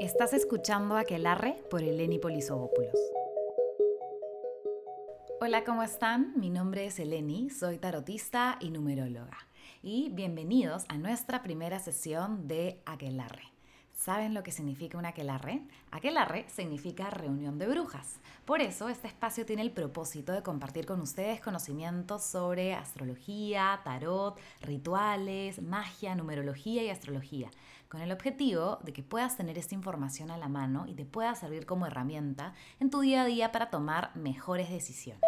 [0.00, 2.98] Estás escuchando Aquelarre por Eleni Polisovopoulos.
[5.40, 6.32] Hola, ¿cómo están?
[6.36, 9.38] Mi nombre es Eleni, soy tarotista y numeróloga.
[9.82, 13.53] Y bienvenidos a nuestra primera sesión de Aquelarre.
[13.94, 15.62] ¿Saben lo que significa un aquelarre?
[15.90, 18.16] Aquelarre significa reunión de brujas.
[18.44, 24.38] Por eso este espacio tiene el propósito de compartir con ustedes conocimientos sobre astrología, tarot,
[24.60, 27.50] rituales, magia, numerología y astrología,
[27.88, 31.34] con el objetivo de que puedas tener esta información a la mano y te pueda
[31.34, 35.22] servir como herramienta en tu día a día para tomar mejores decisiones.